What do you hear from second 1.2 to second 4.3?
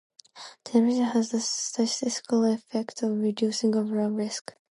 the statistical effect of reducing overall